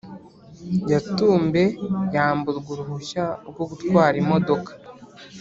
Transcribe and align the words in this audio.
Yatumbe 0.91 1.63
yamburwa 2.13 2.67
uruhushya 2.73 3.25
rwo 3.49 3.63
gutwara 3.69 4.15
imodoka 4.23 4.71